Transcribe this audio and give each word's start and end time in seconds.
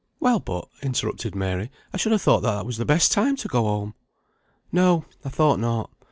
"Well, 0.19 0.39
but," 0.39 0.67
interrupted 0.81 1.35
Mary, 1.35 1.69
"I 1.93 1.97
should 1.97 2.11
have 2.11 2.23
thought 2.23 2.39
that 2.41 2.65
was 2.65 2.77
the 2.77 2.85
best 2.85 3.11
time 3.11 3.35
to 3.35 3.47
go 3.47 3.65
home." 3.65 3.93
"No, 4.71 5.05
I 5.23 5.29
thought 5.29 5.59
not. 5.59 5.91